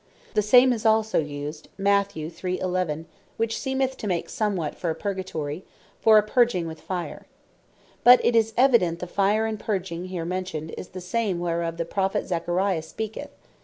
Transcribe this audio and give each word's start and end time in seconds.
The 0.33 0.41
same 0.41 0.73
is 0.73 0.79
used 0.79 0.87
also 0.87 1.23
Mat. 1.77 2.13
3. 2.13 2.59
11. 2.59 3.05
(which 3.37 3.59
seemeth 3.59 3.97
to 3.97 4.07
make 4.07 4.29
somewhat 4.29 4.73
for 4.73 4.91
Purgatory) 4.95 5.63
for 5.99 6.17
a 6.17 6.23
Purging 6.23 6.65
with 6.65 6.81
Fire. 6.81 7.27
But 8.03 8.19
it 8.25 8.35
is 8.35 8.51
evident 8.57 8.97
the 8.97 9.05
Fire 9.05 9.45
and 9.45 9.59
Purging 9.59 10.05
here 10.05 10.25
mentioned, 10.25 10.73
is 10.75 10.87
the 10.87 11.01
same 11.01 11.37
whereof 11.39 11.77
the 11.77 11.85
Prophet 11.85 12.25
Zachary 12.25 12.81
speaketh 12.81 13.25
(chap. 13.25 13.29
13. 13.29 13.29
v. 13.35 13.39